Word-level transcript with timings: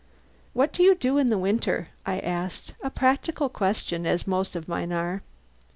"What 0.53 0.73
do 0.73 0.81
you 0.81 0.95
do 0.95 1.19
in 1.19 1.41
winter?" 1.41 1.89
I 2.07 2.17
asked 2.19 2.73
a 2.81 2.89
practical 2.89 3.49
question, 3.49 4.07
as 4.07 4.25
most 4.25 4.55
of 4.55 4.67
mine 4.67 4.91
are. 4.91 5.21